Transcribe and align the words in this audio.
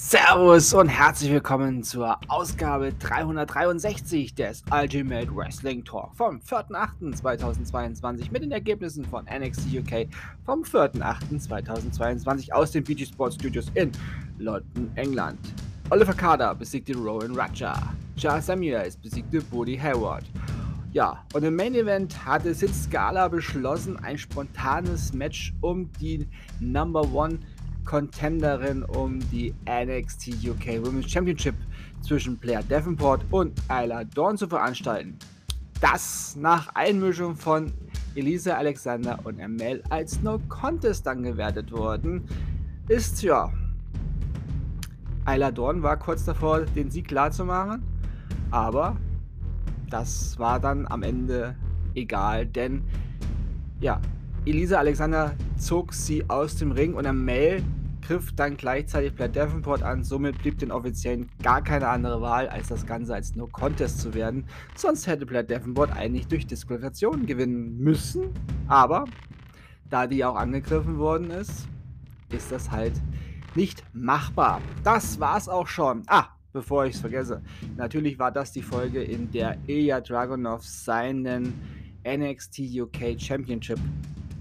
Servus 0.00 0.72
und 0.74 0.86
herzlich 0.86 1.32
willkommen 1.32 1.82
zur 1.82 2.16
Ausgabe 2.28 2.92
363 3.00 4.32
des 4.32 4.62
Ultimate 4.70 5.34
Wrestling 5.34 5.84
Talk 5.84 6.14
vom 6.14 6.38
4.8.2022 6.38 8.30
mit 8.30 8.44
den 8.44 8.52
Ergebnissen 8.52 9.04
von 9.04 9.24
NXT 9.24 9.74
UK 9.76 10.06
vom 10.46 10.62
4.8.2022 10.62 12.52
aus 12.52 12.70
den 12.70 12.84
BG 12.84 13.06
Sports 13.06 13.34
Studios 13.34 13.72
in 13.74 13.90
London, 14.38 14.88
England. 14.94 15.40
Oliver 15.90 16.14
Carter 16.14 16.54
besiegte 16.54 16.96
Rowan 16.96 17.34
Raja. 17.34 17.76
Charles 18.16 18.46
Samuels 18.46 18.96
besiegte 18.96 19.40
Buddy 19.40 19.76
Hayward. 19.76 20.24
Ja, 20.92 21.24
und 21.34 21.42
im 21.42 21.56
Main 21.56 21.74
Event 21.74 22.24
hatte 22.24 22.54
Sid 22.54 22.72
Scala 22.72 23.26
beschlossen, 23.26 23.98
ein 23.98 24.16
spontanes 24.16 25.12
Match 25.12 25.52
um 25.60 25.90
die 26.00 26.28
Number 26.60 27.02
One 27.12 27.40
Contenderin 27.88 28.82
um 28.82 29.18
die 29.30 29.54
NXT 29.64 30.44
UK 30.46 30.84
Women's 30.84 31.10
Championship 31.10 31.54
zwischen 32.02 32.36
Blair 32.36 32.62
Davenport 32.62 33.24
und 33.30 33.58
Isla 33.70 34.04
Dawn 34.04 34.36
zu 34.36 34.46
veranstalten. 34.46 35.18
Das 35.80 36.36
nach 36.36 36.68
Einmischung 36.74 37.34
von 37.34 37.72
Elisa 38.14 38.58
Alexander 38.58 39.18
und 39.24 39.40
Amel 39.40 39.82
als 39.88 40.20
No 40.20 40.38
Contest 40.50 41.06
dann 41.06 41.22
gewertet 41.22 41.72
worden 41.72 42.24
ist, 42.88 43.22
ja. 43.22 43.50
Isla 45.26 45.50
Dawn 45.50 45.82
war 45.82 45.96
kurz 45.96 46.26
davor, 46.26 46.66
den 46.66 46.90
Sieg 46.90 47.08
klar 47.08 47.30
zu 47.30 47.46
machen, 47.46 47.82
aber 48.50 48.98
das 49.88 50.38
war 50.38 50.60
dann 50.60 50.86
am 50.88 51.02
Ende 51.02 51.56
egal, 51.94 52.44
denn 52.44 52.82
ja, 53.80 53.98
Elisa 54.44 54.78
Alexander 54.78 55.34
zog 55.56 55.94
sie 55.94 56.28
aus 56.28 56.56
dem 56.56 56.72
Ring 56.72 56.92
und 56.92 57.06
Amel 57.06 57.62
griff 58.08 58.32
dann 58.34 58.56
gleichzeitig 58.56 59.14
Blair 59.14 59.28
Davenport 59.28 59.82
an. 59.82 60.02
Somit 60.02 60.38
blieb 60.38 60.58
den 60.58 60.72
Offiziellen 60.72 61.28
gar 61.42 61.62
keine 61.62 61.88
andere 61.88 62.22
Wahl, 62.22 62.48
als 62.48 62.68
das 62.68 62.86
Ganze 62.86 63.14
als 63.14 63.36
No 63.36 63.46
Contest 63.46 64.00
zu 64.00 64.14
werden. 64.14 64.46
Sonst 64.76 65.06
hätte 65.06 65.26
Blair 65.26 65.42
Davenport 65.42 65.92
eigentlich 65.94 66.26
durch 66.26 66.46
Disqualifikation 66.46 67.26
gewinnen 67.26 67.76
müssen. 67.76 68.30
Aber 68.66 69.04
da 69.90 70.06
die 70.06 70.24
auch 70.24 70.36
angegriffen 70.36 70.96
worden 70.96 71.30
ist, 71.30 71.68
ist 72.30 72.50
das 72.50 72.70
halt 72.70 72.94
nicht 73.54 73.84
machbar. 73.92 74.62
Das 74.84 75.20
war's 75.20 75.46
auch 75.46 75.66
schon. 75.66 76.02
Ah, 76.06 76.28
bevor 76.54 76.86
ich 76.86 76.94
es 76.94 77.00
vergesse. 77.02 77.42
Natürlich 77.76 78.18
war 78.18 78.32
das 78.32 78.52
die 78.52 78.62
Folge, 78.62 79.02
in 79.02 79.30
der 79.32 79.58
Ilya 79.66 80.00
Dragunov 80.00 80.64
seinen 80.64 81.52
NXT 82.06 82.60
UK 82.80 83.20
Championship 83.20 83.78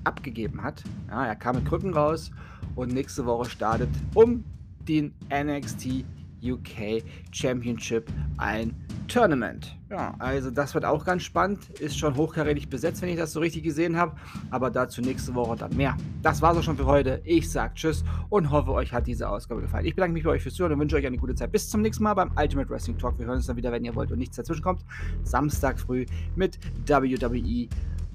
abgegeben 0.06 0.64
hat. 0.64 0.86
Ja, 1.10 1.26
er 1.26 1.36
kam 1.36 1.58
mit 1.58 1.66
Krücken 1.66 1.94
raus 1.94 2.32
und 2.78 2.94
nächste 2.94 3.26
Woche 3.26 3.50
startet 3.50 3.90
um 4.14 4.46
den 4.88 5.14
NXT 5.34 6.06
UK 6.44 7.04
Championship 7.32 8.10
ein 8.38 8.74
Tournament. 9.08 9.76
Ja, 9.90 10.14
also 10.20 10.52
das 10.52 10.74
wird 10.74 10.86
auch 10.86 11.04
ganz 11.04 11.24
spannend. 11.24 11.70
Ist 11.80 11.98
schon 11.98 12.16
hochkarätig 12.16 12.70
besetzt, 12.70 13.02
wenn 13.02 13.10
ich 13.10 13.18
das 13.18 13.32
so 13.32 13.40
richtig 13.40 13.64
gesehen 13.64 13.98
habe. 13.98 14.16
Aber 14.52 14.70
dazu 14.70 15.02
nächste 15.02 15.34
Woche 15.34 15.56
dann 15.56 15.76
mehr. 15.76 15.98
Das 16.22 16.42
war's 16.42 16.58
auch 16.58 16.64
schon 16.64 16.78
für 16.78 16.86
heute. 16.86 17.22
Ich 17.24 17.50
sage 17.50 17.74
Tschüss 17.74 18.04
und 18.30 18.52
hoffe, 18.52 18.72
euch 18.74 18.94
hat 18.94 19.08
diese 19.08 19.28
Ausgabe 19.28 19.62
gefallen. 19.62 19.86
Ich 19.86 19.96
bedanke 19.96 20.14
mich 20.14 20.24
bei 20.24 20.32
euch 20.32 20.44
fürs 20.44 20.56
Zuhören 20.56 20.74
und 20.74 20.80
wünsche 20.80 20.98
euch 20.98 21.08
eine 21.08 21.18
gute 21.18 21.36
Zeit. 21.36 21.52
Bis 21.52 21.70
zum 21.70 21.82
nächsten 21.82 22.04
Mal 22.04 22.14
beim 22.14 22.32
Ultimate 22.38 22.70
Wrestling 22.70 22.98
Talk. 22.98 23.18
Wir 23.18 23.26
hören 23.26 23.38
uns 23.38 23.48
dann 23.48 23.58
wieder, 23.58 23.72
wenn 23.72 23.84
ihr 23.84 23.96
wollt 23.96 24.12
und 24.12 24.20
nichts 24.20 24.36
dazwischen 24.36 24.62
kommt. 24.62 24.84
Samstag 25.24 25.80
früh 25.80 26.06
mit 26.36 26.60
WWE 26.86 27.68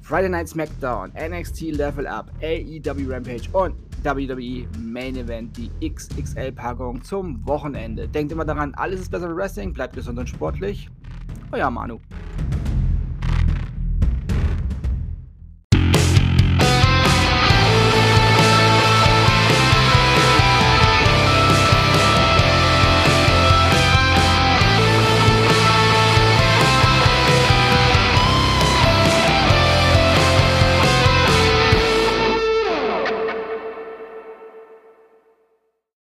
Friday 0.02 0.28
Night 0.28 0.48
SmackDown, 0.48 1.12
NXT 1.12 1.72
Level 1.72 2.06
Up, 2.06 2.30
AEW 2.42 3.08
Rampage 3.08 3.48
und 3.52 3.74
WWE 4.04 4.66
Main 4.78 5.16
Event, 5.16 5.56
die 5.56 5.70
XXL-Packung 5.88 7.02
zum 7.02 7.46
Wochenende. 7.46 8.08
Denkt 8.08 8.32
immer 8.32 8.44
daran, 8.44 8.74
alles 8.74 9.00
ist 9.00 9.10
besser 9.10 9.28
mit 9.28 9.36
Wrestling, 9.36 9.72
bleibt 9.72 9.94
gesund 9.94 10.18
und 10.18 10.28
sportlich. 10.28 10.88
Euer 11.52 11.70
Manu. 11.70 11.98